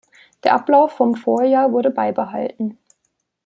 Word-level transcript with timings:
Der 0.43 0.55
Ablauf 0.55 0.93
vom 0.93 1.13
Vorjahr 1.13 1.73
wurde 1.73 1.91
beibehalten. 1.91 2.79